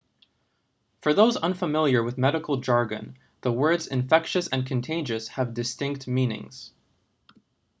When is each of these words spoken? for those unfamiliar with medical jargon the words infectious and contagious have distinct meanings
for 1.03 1.13
those 1.13 1.37
unfamiliar 1.37 2.01
with 2.01 2.17
medical 2.17 2.57
jargon 2.57 3.15
the 3.41 3.51
words 3.51 3.85
infectious 3.85 4.47
and 4.47 4.65
contagious 4.65 5.27
have 5.27 5.53
distinct 5.53 6.07
meanings 6.07 6.73